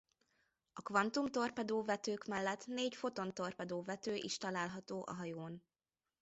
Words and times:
A 0.73 0.81
kvantumtorpedó-vetők 0.81 2.25
mellett 2.25 2.65
négy 2.67 2.95
fotontorpedó-vető 2.95 4.15
is 4.15 4.37
található 4.37 5.03
a 5.07 5.13
hajón. 5.13 5.63